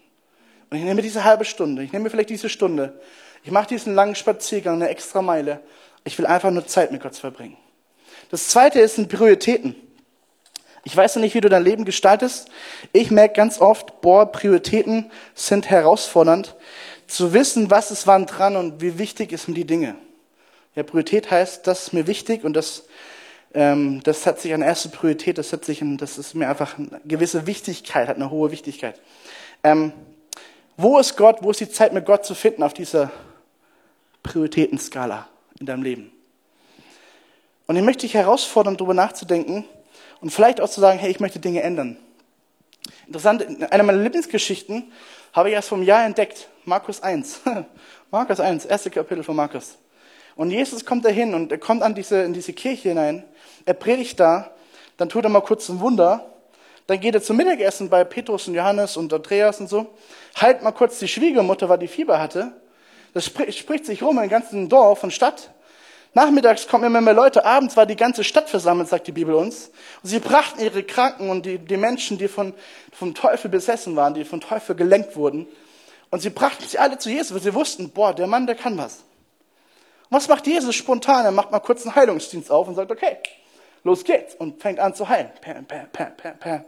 [0.70, 2.98] Und ich nehme diese halbe Stunde, ich nehme vielleicht diese Stunde.
[3.44, 5.60] Ich mache diesen langen Spaziergang, eine extra Meile.
[6.06, 7.58] Ich will einfach nur Zeit mit Gott verbringen.
[8.32, 9.76] Das zweite ist sind Prioritäten.
[10.84, 12.50] Ich weiß ja nicht, wie du dein Leben gestaltest.
[12.94, 16.56] Ich merke ganz oft, boah, Prioritäten sind herausfordernd.
[17.08, 19.96] Zu wissen, was ist wann dran und wie wichtig ist mir die Dinge.
[20.76, 22.86] Ja, Priorität heißt, das ist mir wichtig und das,
[23.54, 27.02] ähm, das hat sich an erste Priorität, das hat sich, das ist mir einfach eine
[27.06, 29.02] gewisse Wichtigkeit, hat eine hohe Wichtigkeit.
[29.64, 29.92] Ähm,
[30.78, 33.12] wo ist Gott, wo ist die Zeit mit Gott zu finden auf dieser
[34.24, 35.28] Prioritätenskala
[35.60, 36.12] in deinem Leben?
[37.68, 39.66] Und ich möchte dich herausfordern, darüber nachzudenken
[40.22, 41.98] und vielleicht auch zu sagen, hey, ich möchte Dinge ändern.
[43.08, 44.92] Interessant, eine meiner Lieblingsgeschichten
[45.34, 46.48] habe ich erst vom Jahr entdeckt.
[46.66, 47.42] Markus 1.
[48.12, 49.78] Markus 1, erste Kapitel von Markus.
[50.36, 53.24] Und Jesus kommt dahin und er kommt an diese, in diese Kirche hinein.
[53.66, 54.52] Er predigt da.
[54.98, 56.34] Dann tut er mal kurz ein Wunder.
[56.88, 59.88] Dann geht er zum Mittagessen bei Petrus und Johannes und Andreas und so.
[60.40, 62.54] Heilt mal kurz die Schwiegermutter, weil die Fieber hatte.
[63.14, 65.52] Das spricht sich rum im ganzen Dorf und Stadt.
[66.14, 69.70] Nachmittags kommen immer mehr Leute, abends war die ganze Stadt versammelt, sagt die Bibel uns.
[70.02, 72.54] Und sie brachten ihre Kranken und die, die Menschen, die von,
[72.92, 75.48] vom Teufel besessen waren, die vom Teufel gelenkt wurden.
[76.10, 78.78] Und sie brachten sie alle zu Jesus, weil sie wussten, boah, der Mann, der kann
[78.78, 79.04] was.
[80.10, 81.26] Und was macht Jesus spontan?
[81.26, 83.18] Er macht mal kurz einen Heilungsdienst auf und sagt, okay,
[83.84, 84.34] los geht's.
[84.34, 85.30] Und fängt an zu heilen.
[85.42, 86.66] Pam, pam, pam, pam, pam.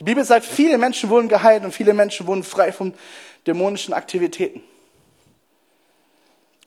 [0.00, 2.94] Die Bibel sagt, viele Menschen wurden geheilt und viele Menschen wurden frei von
[3.46, 4.62] dämonischen Aktivitäten.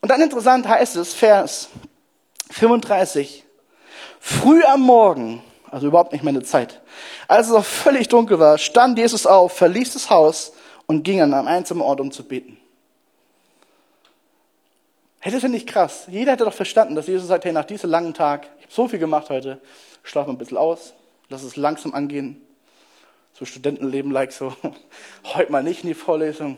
[0.01, 1.69] Und dann interessant heißt es, Vers
[2.51, 3.43] 35.
[4.19, 6.81] Früh am Morgen, also überhaupt nicht meine Zeit,
[7.27, 10.53] als es auch völlig dunkel war, stand Jesus auf, verließ das Haus
[10.85, 12.57] und ging an einem einsamen Ort, um zu beten.
[15.23, 16.05] Das finde ich krass.
[16.07, 18.87] Jeder hätte doch verstanden, dass Jesus sagt, hey, nach diesem langen Tag, ich habe so
[18.87, 19.61] viel gemacht heute,
[20.03, 20.93] schlaf mal ein bisschen aus,
[21.29, 22.41] lass es langsam angehen.
[23.33, 24.53] So Studentenleben like so,
[25.35, 26.57] heute mal nicht in die Vorlesung.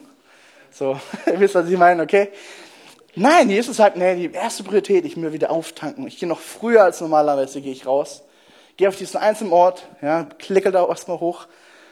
[0.71, 2.29] So, ihr wisst, was ich meine, okay?
[3.15, 6.07] Nein, Jesus sagt, nee, die erste Priorität, ich will wieder auftanken.
[6.07, 8.23] Ich gehe noch früher als normalerweise, gehe ich raus.
[8.75, 11.45] Gehe auf diesen einzelnen Ort, ja, klicke da erstmal hoch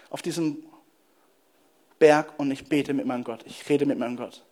[0.09, 0.63] auf diesem
[1.99, 3.41] Berg und ich bete mit meinem Gott.
[3.45, 4.43] Ich rede mit meinem Gott.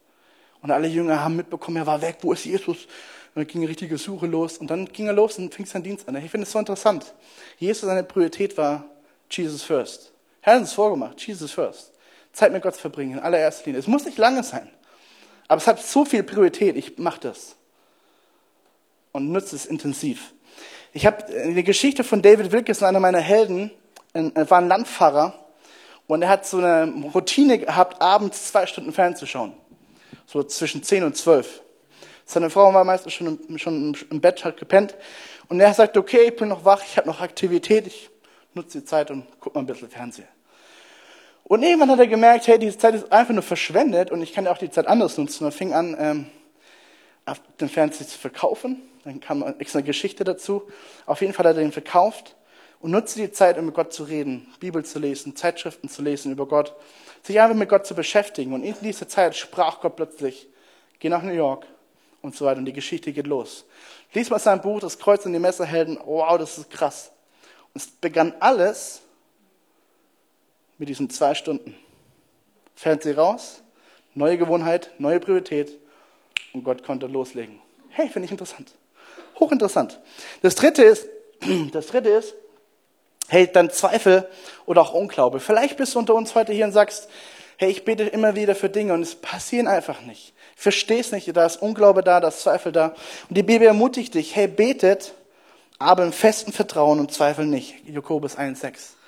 [0.62, 2.86] Und alle Jünger haben mitbekommen, er war weg, wo ist Jesus?
[3.34, 5.82] Und dann ging eine richtige Suche los und dann ging er los und fing sein
[5.82, 6.16] Dienst an.
[6.18, 7.16] Ich finde es so interessant.
[7.58, 8.86] Jesus, seine Priorität war
[9.32, 10.12] Jesus first.
[10.42, 11.94] Er hat uns vorgemacht, Jesus first.
[12.32, 13.80] Zeit mit Gott verbringen, in allererster Linie.
[13.80, 14.70] Es muss nicht lange sein.
[15.50, 17.56] Aber es hat so viel Priorität, ich mache das
[19.12, 20.34] und nutze es intensiv.
[20.94, 23.72] Ich habe eine Geschichte von David Wilkerson, einer meiner Helden,
[24.14, 25.34] er war ein Landfahrer
[26.08, 29.54] und er hat so eine Routine gehabt, abends zwei Stunden fernzuschauen.
[30.28, 31.62] So zwischen 10 und 12.
[32.26, 34.96] Seine Frau war meistens schon im, schon im Bett, hat gepennt.
[35.48, 38.12] Und er sagt, okay, ich bin noch wach, ich habe noch Aktivität, ich
[38.54, 40.28] nutze die Zeit und gucke mal ein bisschen Fernsehen.
[41.50, 44.46] Und irgendwann hat er gemerkt, hey, diese Zeit ist einfach nur verschwendet und ich kann
[44.46, 45.46] ja auch die Zeit anders nutzen.
[45.46, 46.26] Und fing an, ähm,
[47.60, 48.84] den Fernseher zu verkaufen.
[49.04, 50.70] Dann kam extra eine Geschichte dazu.
[51.08, 52.36] Auf jeden Fall hat er den verkauft
[52.82, 56.32] und nutzte die Zeit, um mit Gott zu reden, Bibel zu lesen, Zeitschriften zu lesen
[56.32, 56.76] über Gott,
[57.24, 58.54] sich einfach mit Gott zu beschäftigen.
[58.54, 60.50] Und in dieser Zeit sprach Gott plötzlich,
[61.00, 61.66] geh nach New York
[62.22, 62.60] und so weiter.
[62.60, 63.66] Und die Geschichte geht los.
[64.14, 65.98] Lies mal sein Buch, das Kreuz und die Messerhelden.
[66.06, 67.12] Wow, das ist krass.
[67.74, 69.02] Und es begann alles
[70.80, 71.76] mit diesen zwei Stunden.
[72.74, 73.62] Fernseh raus,
[74.16, 75.78] neue Gewohnheit, neue Priorität
[76.54, 77.60] und Gott konnte loslegen.
[77.90, 78.74] Hey, finde ich interessant.
[79.40, 80.00] Hochinteressant.
[80.42, 81.08] Das dritte ist,
[81.74, 82.34] das dritte ist,
[83.28, 84.28] hey, dann Zweifel
[84.66, 85.40] oder auch Unglaube.
[85.40, 87.10] Vielleicht bist du unter uns heute hier und sagst,
[87.58, 90.34] hey, ich bete immer wieder für Dinge und es passieren einfach nicht.
[90.56, 92.96] Ich verstehe es nicht, da ist Unglaube da, da ist Zweifel da.
[93.28, 95.14] Und die Bibel ermutigt dich, hey, betet,
[95.78, 97.88] aber im festen Vertrauen und Zweifel nicht.
[97.88, 98.99] Jakobus 1,6.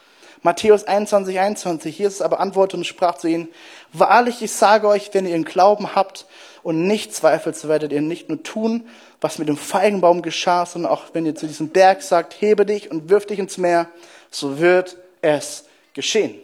[0.44, 2.00] Matthäus 21, 21.
[2.00, 3.48] Jesus aber antwortete und sprach zu ihnen,
[3.94, 6.26] wahrlich, ich sage euch, wenn ihr den Glauben habt
[6.64, 8.88] und nicht zweifelt, so werdet ihr nicht nur tun,
[9.20, 12.90] was mit dem Feigenbaum geschah, sondern auch wenn ihr zu diesem Berg sagt, hebe dich
[12.90, 13.88] und wirf dich ins Meer,
[14.32, 16.40] so wird es geschehen.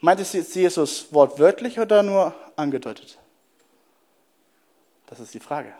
[0.00, 3.18] Meint es jetzt Jesus wortwörtlich oder nur angedeutet?
[5.06, 5.72] Das ist die Frage.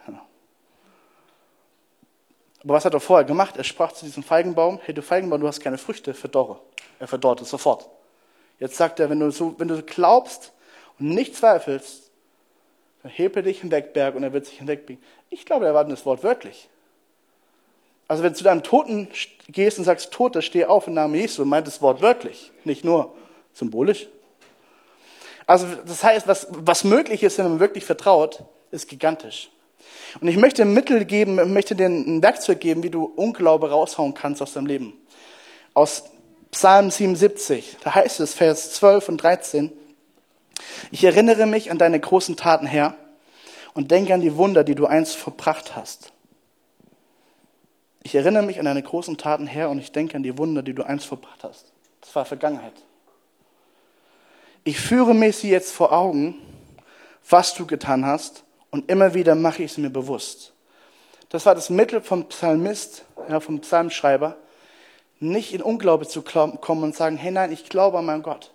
[2.64, 3.56] Aber was hat er vorher gemacht?
[3.56, 6.58] Er sprach zu diesem Feigenbaum, hey du Feigenbaum, du hast keine Früchte, verdorre.
[6.98, 7.88] Er verdorrte sofort.
[8.58, 10.52] Jetzt sagt er, wenn du, so, wenn du glaubst
[10.98, 12.10] und nicht zweifelst,
[13.02, 15.02] dann hebe dich hinweg, Berg, und er wird sich hinwegbiegen.
[15.30, 16.68] Ich glaube, er erwartet das Wort wörtlich.
[18.08, 19.08] Also wenn du zu deinem Toten
[19.48, 23.14] gehst und sagst, Tote, steh auf im Namen Jesu, meint das Wort wörtlich, nicht nur
[23.52, 24.08] symbolisch.
[25.46, 29.50] Also das heißt, was, was möglich ist, wenn man wirklich vertraut, ist gigantisch.
[30.20, 34.42] Und ich möchte Mittel geben, möchte dir ein Werkzeug geben, wie du Unglaube raushauen kannst
[34.42, 34.94] aus deinem Leben.
[35.74, 36.04] Aus
[36.50, 39.72] Psalm 77, da heißt es, Vers 12 und 13,
[40.90, 42.94] ich erinnere mich an deine großen Taten, Herr,
[43.74, 46.12] und denke an die Wunder, die du einst verbracht hast.
[48.02, 50.74] Ich erinnere mich an deine großen Taten, Herr, und ich denke an die Wunder, die
[50.74, 51.72] du einst verbracht hast.
[52.00, 52.72] Das war Vergangenheit.
[54.64, 56.34] Ich führe mir sie jetzt vor Augen,
[57.28, 60.52] was du getan hast, und immer wieder mache ich es mir bewusst.
[61.28, 64.36] Das war das Mittel vom Psalmist, ja, vom Psalmschreiber,
[65.20, 68.52] nicht in Unglaube zu kommen und sagen, hey nein, ich glaube an meinen Gott.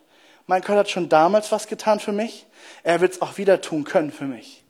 [0.48, 2.46] Mein Gott hat schon damals was getan für mich.
[2.84, 4.64] Er wird es auch wieder tun können für mich.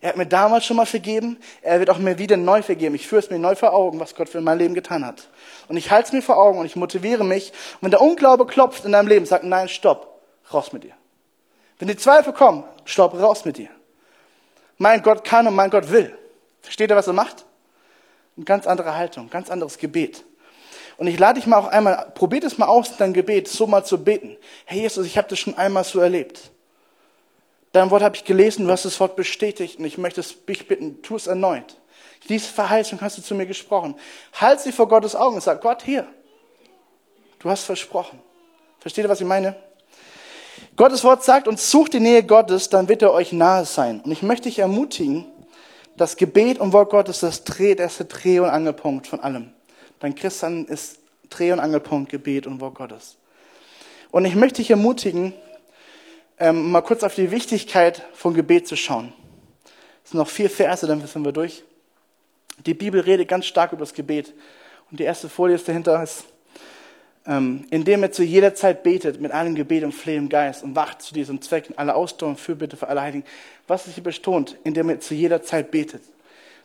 [0.00, 1.38] Er hat mir damals schon mal vergeben.
[1.62, 2.94] Er wird auch mir wieder neu vergeben.
[2.94, 5.28] Ich führe es mir neu vor Augen, was Gott für mein Leben getan hat.
[5.68, 7.52] Und ich halte es mir vor Augen und ich motiviere mich.
[7.76, 10.20] Und wenn der Unglaube klopft in deinem Leben, sag nein, stopp,
[10.52, 10.92] raus mit dir.
[11.78, 13.70] Wenn die Zweifel kommen, stopp, raus mit dir.
[14.78, 16.16] Mein Gott kann und mein Gott will.
[16.62, 17.44] Versteht ihr, was er macht?
[18.36, 20.24] Eine ganz andere Haltung, ganz anderes Gebet.
[20.96, 23.84] Und ich lade dich mal auch einmal, probiert es mal aus, dein Gebet so mal
[23.84, 24.36] zu beten.
[24.64, 26.50] Hey Jesus, ich habe das schon einmal so erlebt.
[27.72, 31.02] Dein Wort habe ich gelesen, du hast das Wort bestätigt und ich möchte dich bitten,
[31.02, 31.76] tu es erneut.
[32.28, 33.96] Diese Verheißung hast du zu mir gesprochen.
[34.34, 36.06] Halt sie vor Gottes Augen und sag, Gott, hier,
[37.40, 38.20] du hast versprochen.
[38.78, 39.56] Versteht ihr, was ich meine?
[40.76, 44.00] Gottes Wort sagt uns, sucht die Nähe Gottes, dann wird er euch nahe sein.
[44.00, 45.26] Und ich möchte dich ermutigen,
[45.96, 49.52] das Gebet und Wort Gottes, das Dreh, der Dreh- und Angelpunkt von allem.
[50.00, 50.98] Dein Christian ist
[51.30, 53.16] Dreh- und Angelpunkt, Gebet und Wort Gottes.
[54.10, 55.32] Und ich möchte dich ermutigen,
[56.38, 59.12] ähm, mal kurz auf die Wichtigkeit von Gebet zu schauen.
[60.04, 61.62] Es sind noch vier Verse, dann sind wir durch.
[62.66, 64.34] Die Bibel redet ganz stark über das Gebet.
[64.90, 66.24] Und die erste Folie ist dahinter, ist,
[67.26, 71.00] indem er zu jeder Zeit betet, mit allem Gebet und Flehen im Geist und wacht
[71.00, 73.24] zu diesem Zweck in aller Ausdauer und Fürbitte für alle Heiligen.
[73.66, 74.58] Was ist hier betont?
[74.62, 76.02] Indem er zu jeder Zeit betet.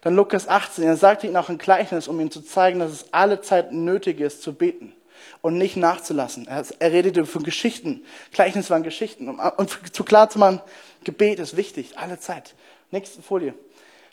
[0.01, 3.13] Dann Lukas 18, er sagte ihnen auch ein Gleichnis, um ihnen zu zeigen, dass es
[3.13, 4.93] alle Zeit nötig ist zu beten
[5.41, 6.47] und nicht nachzulassen.
[6.47, 8.03] Er, redete von Geschichten.
[8.31, 9.29] Gleichnis waren Geschichten.
[9.29, 10.61] Und, zu klar zu machen,
[11.03, 12.53] Gebet ist wichtig, alle Zeit.
[12.91, 13.53] Nächste Folie.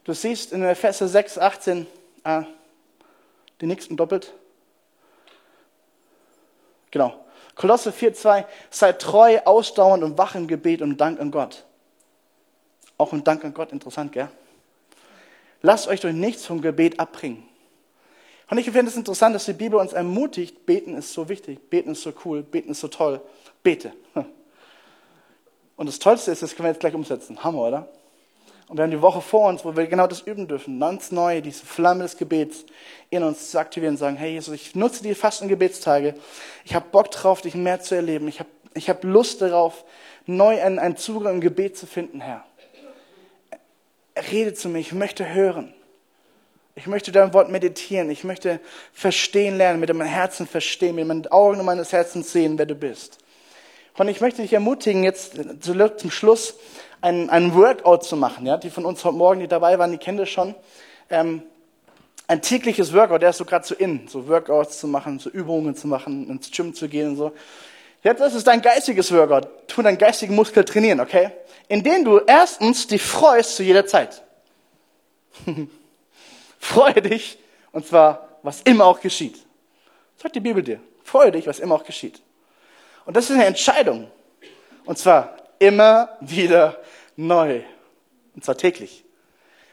[0.05, 1.87] Du siehst in Epheser 6, 18,
[2.23, 2.45] ah,
[3.61, 4.33] die nächsten doppelt.
[6.97, 7.13] Genau.
[7.57, 11.67] Kolosse 4,2, seid treu, ausdauernd und wach im Gebet und Dank an Gott.
[12.97, 14.31] Auch ein Dank an Gott, interessant, gell?
[15.61, 17.47] Lasst euch durch nichts vom Gebet abbringen.
[18.49, 21.91] Und ich finde es interessant, dass die Bibel uns ermutigt, beten ist so wichtig, beten
[21.91, 23.21] ist so cool, beten ist so toll,
[23.63, 23.93] bete.
[25.77, 27.45] Und das Tollste ist, das können wir jetzt gleich umsetzen.
[27.45, 27.89] Hammer, oder?
[28.69, 30.81] Und wir haben die Woche vor uns, wo wir genau das üben dürfen.
[30.81, 32.65] Ganz neu, diese Flamme des Gebets
[33.11, 36.15] in uns zu aktivieren und sagen, hey Jesus, ich nutze die Fasten- Gebetstage.
[36.65, 38.27] Ich habe Bock drauf, dich mehr zu erleben.
[38.27, 39.85] Ich habe ich hab Lust darauf,
[40.27, 42.45] neu einen, einen Zugang im Gebet zu finden, Herr.
[44.33, 45.73] Rede zu mir, ich möchte hören.
[46.75, 48.11] Ich möchte dein Wort meditieren.
[48.11, 48.61] Ich möchte
[48.93, 53.19] verstehen lernen, mit meinem Herzen verstehen, mit meinen Augen meines Herzens sehen, wer du bist.
[53.97, 56.55] Und ich möchte dich ermutigen, jetzt zum Schluss
[57.01, 58.47] ein, ein Workout zu machen.
[58.47, 58.57] Ja?
[58.57, 60.55] Die von uns heute Morgen, die dabei waren, die kennen das schon.
[61.11, 61.43] Ähm,
[62.29, 65.77] ein tägliches Workout, der ist so gerade so in, so Workouts zu machen, so Übungen
[65.77, 67.33] zu machen, ins Gym zu gehen und so.
[68.03, 69.49] Jetzt ist es dein geistiges Workout.
[69.69, 71.31] Tu deinen geistigen Muskel trainieren, okay?
[71.69, 74.23] Indem du erstens dich freust zu jeder Zeit.
[76.59, 77.39] Freue dich,
[77.73, 79.45] und zwar, was immer auch geschieht.
[80.17, 80.81] Sagt die Bibel dir.
[81.05, 82.21] Freue dich, was immer auch geschieht.
[83.05, 84.11] Und das ist eine Entscheidung.
[84.85, 86.79] Und zwar immer wieder
[87.17, 87.63] neu.
[88.35, 89.05] Und zwar täglich.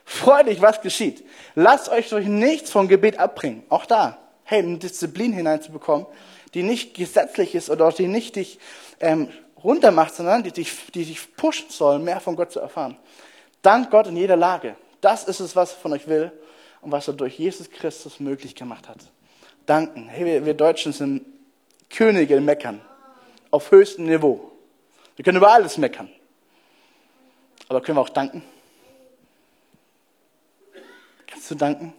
[0.05, 1.25] Freue dich, was geschieht.
[1.55, 3.63] Lasst euch durch nichts vom Gebet abbringen.
[3.69, 4.17] Auch da.
[4.43, 6.05] Hey, eine Disziplin hineinzubekommen,
[6.53, 8.59] die nicht gesetzlich ist oder die nicht dich
[8.99, 9.29] ähm,
[9.63, 12.97] runtermacht, sondern die dich, die dich pushen soll, mehr von Gott zu erfahren.
[13.61, 14.75] Dank Gott in jeder Lage.
[14.99, 16.31] Das ist es, was er von euch will
[16.81, 18.97] und was er durch Jesus Christus möglich gemacht hat.
[19.65, 20.09] Danken.
[20.09, 21.25] Hey, wir, wir Deutschen sind
[21.89, 22.81] Könige im Meckern.
[23.51, 24.51] Auf höchstem Niveau.
[25.15, 26.09] Wir können über alles meckern.
[27.73, 28.43] Aber können wir auch danken?
[31.25, 31.91] Kannst du danken?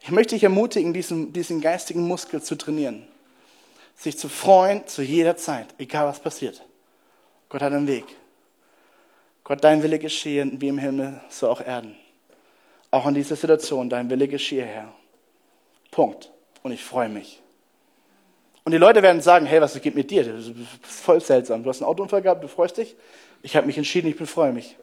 [0.00, 3.06] Ich möchte dich ermutigen, diesen, diesen geistigen Muskel zu trainieren.
[3.94, 6.60] Sich zu freuen zu jeder Zeit, egal was passiert.
[7.48, 8.04] Gott hat einen Weg.
[9.44, 11.94] Gott, dein Wille geschehe, wie im Himmel, so auch Erden.
[12.90, 14.92] Auch in dieser Situation, dein Wille geschehe, Herr.
[15.92, 16.32] Punkt.
[16.64, 17.40] Und ich freue mich.
[18.64, 20.24] Und die Leute werden sagen, hey, was geht mit dir?
[20.24, 21.62] Das ist voll seltsam.
[21.62, 22.96] Du hast einen Autounfall gehabt, du freust dich.
[23.42, 24.76] Ich habe mich entschieden, ich freue mich.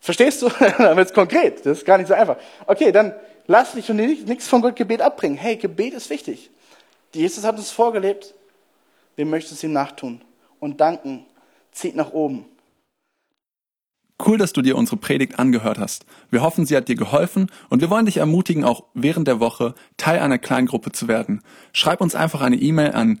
[0.00, 0.48] Verstehst du?
[0.78, 1.64] dann wird es konkret.
[1.66, 2.36] Das ist gar nicht so einfach.
[2.66, 3.14] Okay, dann
[3.46, 5.36] lass dich von nichts von Gott Gebet abbringen.
[5.36, 6.50] Hey, Gebet ist wichtig.
[7.14, 8.34] Jesus hat uns vorgelebt.
[9.16, 10.20] Wir möchten es ihm nachtun
[10.60, 11.26] und danken
[11.72, 12.44] zieht nach oben.
[14.24, 16.04] Cool, dass du dir unsere Predigt angehört hast.
[16.30, 19.74] Wir hoffen, sie hat dir geholfen und wir wollen dich ermutigen, auch während der Woche
[19.96, 21.42] Teil einer Kleingruppe zu werden.
[21.72, 23.20] Schreib uns einfach eine E-Mail an